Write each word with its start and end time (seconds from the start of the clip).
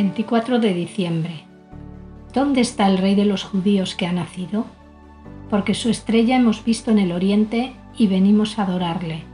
24 0.00 0.60
de 0.60 0.74
diciembre. 0.74 1.40
¿Dónde 2.32 2.60
está 2.60 2.86
el 2.86 2.98
rey 2.98 3.16
de 3.16 3.24
los 3.24 3.42
judíos 3.42 3.96
que 3.96 4.06
ha 4.06 4.12
nacido? 4.12 4.64
Porque 5.50 5.74
su 5.74 5.88
estrella 5.88 6.36
hemos 6.36 6.62
visto 6.64 6.92
en 6.92 7.00
el 7.00 7.10
oriente 7.10 7.72
y 7.96 8.06
venimos 8.06 8.60
a 8.60 8.62
adorarle. 8.62 9.24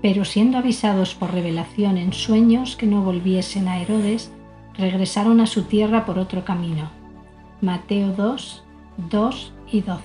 Pero 0.00 0.24
siendo 0.24 0.58
avisados 0.58 1.16
por 1.16 1.32
revelación 1.32 1.98
en 1.98 2.12
sueños 2.12 2.76
que 2.76 2.86
no 2.86 3.02
volviesen 3.02 3.66
a 3.66 3.80
Herodes, 3.80 4.30
regresaron 4.78 5.40
a 5.40 5.46
su 5.48 5.64
tierra 5.64 6.04
por 6.06 6.20
otro 6.20 6.44
camino. 6.44 6.90
Mateo 7.60 8.12
2, 8.12 8.62
2 9.10 9.52
y 9.72 9.80
12. 9.80 10.04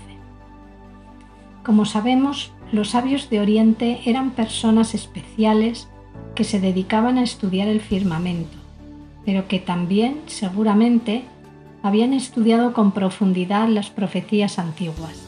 Como 1.64 1.86
sabemos, 1.86 2.54
los 2.72 2.90
sabios 2.90 3.30
de 3.30 3.40
Oriente 3.40 4.02
eran 4.06 4.32
personas 4.32 4.96
especiales 4.96 5.90
que 6.34 6.44
se 6.44 6.60
dedicaban 6.60 7.20
a 7.20 7.24
estudiar 7.24 7.68
el 7.68 7.82
firmamento, 7.82 8.59
pero 9.26 9.48
que 9.48 9.60
también, 9.60 10.22
seguramente, 10.28 11.24
habían 11.84 12.14
estudiado 12.14 12.74
con 12.74 12.92
profundidad 12.92 13.68
las 13.68 13.90
profecías 13.90 14.60
antiguas. 14.60 15.26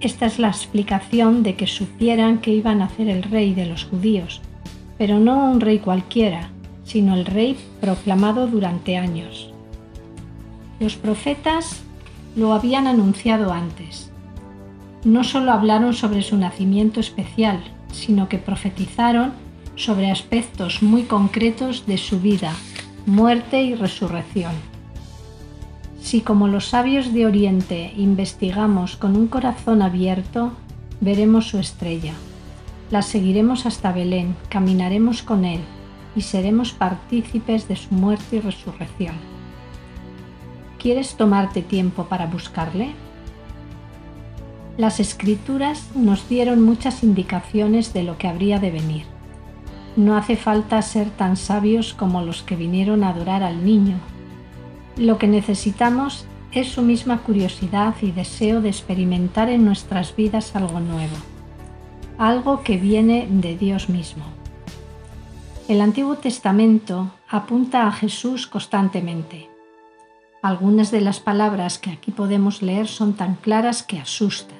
Esta 0.00 0.26
es 0.26 0.38
la 0.38 0.48
explicación 0.48 1.42
de 1.42 1.56
que 1.56 1.66
supieran 1.66 2.38
que 2.38 2.52
iba 2.52 2.70
a 2.70 2.74
nacer 2.74 3.08
el 3.08 3.22
rey 3.22 3.52
de 3.52 3.66
los 3.66 3.84
judíos, 3.84 4.40
pero 4.96 5.18
no 5.18 5.50
un 5.50 5.60
rey 5.60 5.78
cualquiera, 5.78 6.50
sino 6.84 7.14
el 7.14 7.26
rey 7.26 7.56
proclamado 7.80 8.46
durante 8.46 8.96
años. 8.96 9.52
Los 10.80 10.96
profetas 10.96 11.82
lo 12.34 12.54
habían 12.54 12.86
anunciado 12.86 13.52
antes. 13.52 14.10
No 15.04 15.24
solo 15.24 15.52
hablaron 15.52 15.92
sobre 15.92 16.22
su 16.22 16.36
nacimiento 16.36 17.00
especial, 17.00 17.60
sino 17.92 18.28
que 18.28 18.38
profetizaron 18.38 19.32
sobre 19.80 20.10
aspectos 20.10 20.82
muy 20.82 21.04
concretos 21.04 21.86
de 21.86 21.96
su 21.96 22.20
vida, 22.20 22.52
muerte 23.06 23.62
y 23.62 23.74
resurrección. 23.74 24.52
Si 26.02 26.20
como 26.20 26.48
los 26.48 26.66
sabios 26.66 27.14
de 27.14 27.24
Oriente 27.24 27.92
investigamos 27.96 28.96
con 28.96 29.16
un 29.16 29.26
corazón 29.26 29.80
abierto, 29.80 30.52
veremos 31.00 31.48
su 31.48 31.58
estrella. 31.58 32.12
La 32.90 33.00
seguiremos 33.00 33.64
hasta 33.64 33.92
Belén, 33.92 34.36
caminaremos 34.50 35.22
con 35.22 35.44
él 35.44 35.60
y 36.14 36.22
seremos 36.22 36.72
partícipes 36.72 37.66
de 37.66 37.76
su 37.76 37.94
muerte 37.94 38.36
y 38.36 38.40
resurrección. 38.40 39.14
¿Quieres 40.78 41.14
tomarte 41.14 41.62
tiempo 41.62 42.04
para 42.04 42.26
buscarle? 42.26 42.90
Las 44.76 45.00
escrituras 45.00 45.88
nos 45.94 46.28
dieron 46.28 46.62
muchas 46.62 47.02
indicaciones 47.02 47.92
de 47.92 48.02
lo 48.02 48.18
que 48.18 48.28
habría 48.28 48.58
de 48.58 48.70
venir. 48.70 49.19
No 49.96 50.16
hace 50.16 50.36
falta 50.36 50.80
ser 50.82 51.10
tan 51.10 51.36
sabios 51.36 51.94
como 51.94 52.22
los 52.22 52.42
que 52.42 52.56
vinieron 52.56 53.04
a 53.04 53.10
adorar 53.10 53.42
al 53.42 53.64
niño. 53.64 53.96
Lo 54.96 55.18
que 55.18 55.26
necesitamos 55.26 56.26
es 56.52 56.68
su 56.68 56.82
misma 56.82 57.18
curiosidad 57.18 57.94
y 58.02 58.10
deseo 58.10 58.60
de 58.60 58.68
experimentar 58.68 59.48
en 59.48 59.64
nuestras 59.64 60.14
vidas 60.16 60.56
algo 60.56 60.80
nuevo, 60.80 61.16
algo 62.18 62.62
que 62.62 62.76
viene 62.76 63.26
de 63.30 63.56
Dios 63.56 63.88
mismo. 63.88 64.24
El 65.68 65.80
Antiguo 65.80 66.16
Testamento 66.16 67.12
apunta 67.28 67.86
a 67.86 67.92
Jesús 67.92 68.48
constantemente. 68.48 69.48
Algunas 70.42 70.90
de 70.90 71.00
las 71.00 71.20
palabras 71.20 71.78
que 71.78 71.90
aquí 71.90 72.10
podemos 72.10 72.62
leer 72.62 72.88
son 72.88 73.14
tan 73.14 73.36
claras 73.36 73.82
que 73.82 73.98
asustan. 73.98 74.58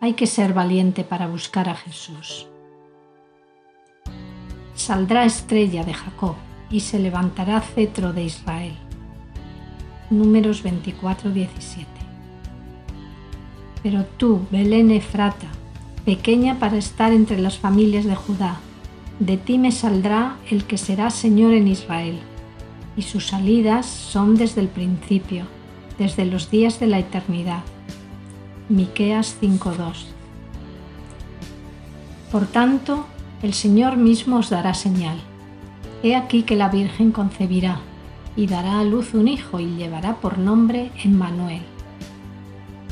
Hay 0.00 0.14
que 0.14 0.26
ser 0.26 0.54
valiente 0.54 1.04
para 1.04 1.26
buscar 1.26 1.68
a 1.68 1.74
Jesús. 1.74 2.46
Saldrá 4.78 5.24
estrella 5.24 5.82
de 5.82 5.92
Jacob 5.92 6.36
y 6.70 6.80
se 6.80 7.00
levantará 7.00 7.60
cetro 7.60 8.12
de 8.12 8.22
Israel. 8.22 8.74
Números 10.08 10.62
24, 10.62 11.32
17. 11.32 11.84
Pero 13.82 14.04
tú, 14.04 14.46
Belén 14.52 14.92
Efrata, 14.92 15.48
pequeña 16.04 16.60
para 16.60 16.76
estar 16.76 17.12
entre 17.12 17.40
las 17.40 17.58
familias 17.58 18.04
de 18.04 18.14
Judá, 18.14 18.60
de 19.18 19.36
ti 19.36 19.58
me 19.58 19.72
saldrá 19.72 20.36
el 20.48 20.62
que 20.62 20.78
será 20.78 21.10
Señor 21.10 21.54
en 21.54 21.66
Israel, 21.66 22.20
y 22.96 23.02
sus 23.02 23.26
salidas 23.26 23.84
son 23.84 24.36
desde 24.36 24.60
el 24.60 24.68
principio, 24.68 25.46
desde 25.98 26.24
los 26.24 26.52
días 26.52 26.78
de 26.78 26.86
la 26.86 27.00
eternidad. 27.00 27.64
Miqueas 28.68 29.36
5:2. 29.40 30.06
Por 32.30 32.46
tanto, 32.46 33.06
el 33.42 33.54
Señor 33.54 33.96
mismo 33.96 34.38
os 34.38 34.50
dará 34.50 34.74
señal. 34.74 35.18
He 36.02 36.16
aquí 36.16 36.42
que 36.42 36.56
la 36.56 36.68
Virgen 36.68 37.12
concebirá 37.12 37.80
y 38.36 38.46
dará 38.46 38.80
a 38.80 38.84
luz 38.84 39.14
un 39.14 39.28
hijo 39.28 39.60
y 39.60 39.76
llevará 39.76 40.16
por 40.16 40.38
nombre 40.38 40.90
Emmanuel. 41.02 41.62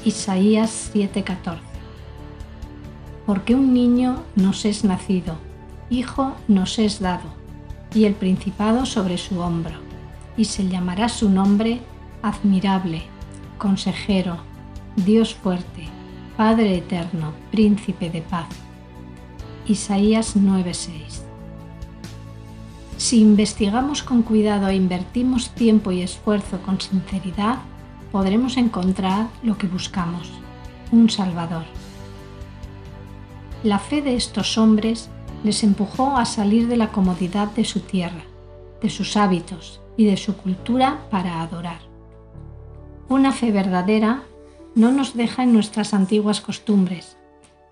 Isaías 0.05 0.91
7:14. 0.93 1.59
Porque 3.27 3.55
un 3.55 3.75
niño 3.75 4.23
nos 4.37 4.65
es 4.65 4.85
nacido 4.85 5.37
Hijo 5.89 6.35
nos 6.49 6.81
es 6.81 6.99
dado, 6.99 7.29
y 7.95 8.07
el 8.07 8.15
principado 8.15 8.87
sobre 8.87 9.19
su 9.19 9.39
hombro, 9.39 9.77
y 10.37 10.47
se 10.47 10.69
llamará 10.69 11.09
su 11.09 11.31
nombre 11.31 11.81
admirable, 12.23 13.03
consejero, 13.57 14.39
Dios 14.97 15.35
fuerte, 15.35 15.85
Padre 16.37 16.79
eterno, 16.79 17.33
príncipe 17.53 18.11
de 18.11 18.21
paz. 18.21 18.49
Isaías 19.69 20.37
9:6 20.37 21.25
Si 22.97 23.21
investigamos 23.21 24.05
con 24.05 24.23
cuidado 24.23 24.69
e 24.69 24.77
invertimos 24.77 25.51
tiempo 25.51 25.91
y 25.91 26.03
esfuerzo 26.03 26.61
con 26.63 26.81
sinceridad, 26.81 27.59
podremos 28.13 28.59
encontrar 28.59 29.27
lo 29.43 29.59
que 29.59 29.67
buscamos, 29.67 30.31
un 30.93 31.11
Salvador. 31.11 31.65
La 33.65 33.81
fe 33.81 34.03
de 34.03 34.15
estos 34.15 34.57
hombres 34.57 35.11
les 35.43 35.65
empujó 35.65 36.17
a 36.17 36.27
salir 36.27 36.69
de 36.69 36.77
la 36.77 36.93
comodidad 36.93 37.49
de 37.49 37.65
su 37.65 37.81
tierra, 37.81 38.23
de 38.81 38.89
sus 38.89 39.17
hábitos 39.17 39.81
y 39.97 40.05
de 40.05 40.17
su 40.17 40.37
cultura 40.37 41.09
para 41.11 41.43
adorar. 41.43 41.81
Una 43.09 43.33
fe 43.33 43.51
verdadera 43.51 44.23
no 44.77 44.93
nos 44.93 45.15
deja 45.15 45.43
en 45.43 45.53
nuestras 45.53 45.93
antiguas 45.93 46.41
costumbres, 46.41 47.17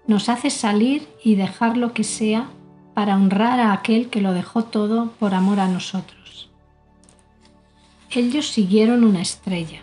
nos 0.07 0.29
hace 0.29 0.51
salir 0.51 1.09
y 1.23 1.35
dejar 1.35 1.77
lo 1.77 1.93
que 1.93 2.05
sea 2.05 2.49
para 2.95 3.17
honrar 3.17 3.61
a 3.61 3.73
aquel 3.73 4.09
que 4.09 4.21
lo 4.21 4.33
dejó 4.33 4.65
todo 4.65 5.13
por 5.19 5.35
amor 5.35 5.61
a 5.61 5.69
nosotros. 5.69 6.51
Ellos 8.11 8.49
siguieron 8.49 9.05
una 9.05 9.23
estrella. 9.23 9.81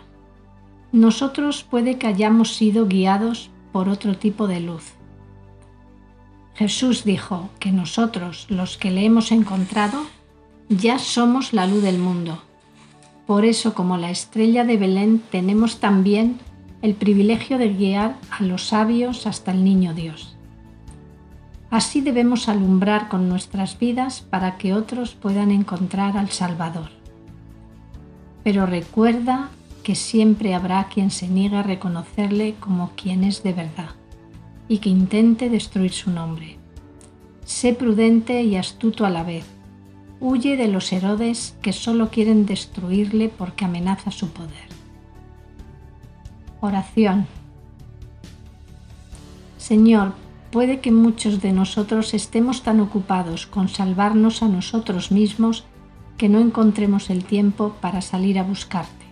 Nosotros 0.92 1.62
puede 1.62 1.98
que 1.98 2.06
hayamos 2.06 2.54
sido 2.54 2.86
guiados 2.86 3.50
por 3.72 3.88
otro 3.88 4.16
tipo 4.16 4.46
de 4.46 4.60
luz 4.60 4.92
Jesús 6.54 7.04
dijo 7.04 7.48
que 7.58 7.72
nosotros, 7.72 8.46
los 8.48 8.76
que 8.76 8.90
le 8.90 9.04
hemos 9.04 9.32
encontrado, 9.32 10.04
ya 10.68 10.98
somos 10.98 11.52
la 11.52 11.66
luz 11.66 11.82
del 11.82 11.98
mundo. 11.98 12.42
Por 13.26 13.44
eso, 13.44 13.74
como 13.74 13.96
la 13.96 14.10
estrella 14.10 14.64
de 14.64 14.76
Belén, 14.76 15.22
tenemos 15.30 15.80
también 15.80 16.38
el 16.82 16.94
privilegio 16.94 17.58
de 17.58 17.72
guiar 17.72 18.16
a 18.30 18.42
los 18.42 18.66
sabios 18.66 19.28
hasta 19.28 19.52
el 19.52 19.62
niño 19.62 19.94
Dios. 19.94 20.36
Así 21.70 22.00
debemos 22.00 22.48
alumbrar 22.48 23.08
con 23.08 23.28
nuestras 23.28 23.78
vidas 23.78 24.20
para 24.20 24.58
que 24.58 24.74
otros 24.74 25.14
puedan 25.14 25.52
encontrar 25.52 26.18
al 26.18 26.28
Salvador. 26.30 26.90
Pero 28.42 28.66
recuerda 28.66 29.50
que 29.84 29.94
siempre 29.94 30.54
habrá 30.54 30.88
quien 30.88 31.10
se 31.10 31.28
niegue 31.28 31.56
a 31.56 31.62
reconocerle 31.62 32.56
como 32.58 32.90
quien 32.96 33.24
es 33.24 33.42
de 33.42 33.52
verdad 33.52 33.90
y 34.68 34.78
que 34.78 34.90
intente 34.90 35.48
destruir 35.48 35.92
su 35.92 36.10
nombre. 36.10 36.58
Sé 37.44 37.74
prudente 37.74 38.42
y 38.42 38.56
astuto 38.56 39.06
a 39.06 39.10
la 39.10 39.22
vez. 39.22 39.44
Huye 40.20 40.56
de 40.56 40.68
los 40.68 40.92
Herodes 40.92 41.56
que 41.62 41.72
solo 41.72 42.10
quieren 42.10 42.44
destruirle 42.44 43.28
porque 43.28 43.64
amenaza 43.64 44.10
su 44.10 44.30
poder. 44.30 44.71
Oración. 46.64 47.26
Señor, 49.58 50.12
puede 50.52 50.78
que 50.78 50.92
muchos 50.92 51.42
de 51.42 51.50
nosotros 51.50 52.14
estemos 52.14 52.62
tan 52.62 52.78
ocupados 52.78 53.48
con 53.48 53.68
salvarnos 53.68 54.44
a 54.44 54.48
nosotros 54.48 55.10
mismos 55.10 55.64
que 56.16 56.28
no 56.28 56.38
encontremos 56.38 57.10
el 57.10 57.24
tiempo 57.24 57.74
para 57.80 58.00
salir 58.00 58.38
a 58.38 58.44
buscarte. 58.44 59.06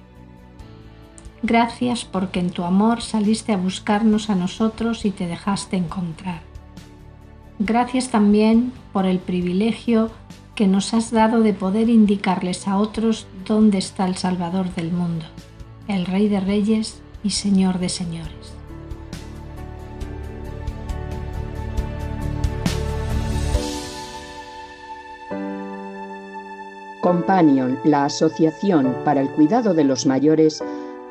Gracias 1.42 2.04
porque 2.04 2.38
en 2.38 2.50
tu 2.50 2.62
amor 2.62 3.02
saliste 3.02 3.52
a 3.52 3.56
buscarnos 3.56 4.30
a 4.30 4.36
nosotros 4.36 5.04
y 5.04 5.10
te 5.10 5.26
dejaste 5.26 5.76
encontrar. 5.76 6.42
Gracias 7.58 8.10
también 8.10 8.72
por 8.92 9.06
el 9.06 9.18
privilegio 9.18 10.12
que 10.54 10.68
nos 10.68 10.94
has 10.94 11.10
dado 11.10 11.40
de 11.40 11.52
poder 11.52 11.88
indicarles 11.88 12.68
a 12.68 12.76
otros 12.76 13.26
dónde 13.44 13.78
está 13.78 14.06
el 14.06 14.14
Salvador 14.14 14.72
del 14.76 14.92
mundo, 14.92 15.24
el 15.88 16.06
Rey 16.06 16.28
de 16.28 16.38
Reyes 16.38 17.02
y 17.22 17.30
Señor 17.30 17.78
de 17.78 17.88
Señores. 17.88 18.54
Companion, 27.00 27.78
la 27.84 28.04
Asociación 28.04 28.94
para 29.04 29.20
el 29.22 29.30
Cuidado 29.30 29.74
de 29.74 29.84
los 29.84 30.06
Mayores, 30.06 30.62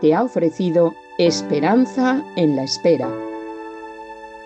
te 0.02 0.14
ha 0.14 0.24
ofrecido 0.24 0.96
Esperanza 1.18 2.24
en 2.36 2.56
la 2.56 2.64
Espera, 2.64 3.10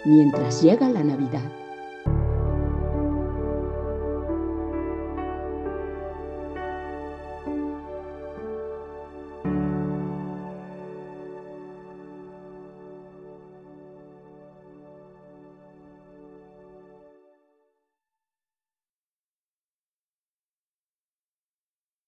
mientras 0.05 0.63
llega 0.63 0.89
la 0.89 1.03
Navidad. 1.03 1.62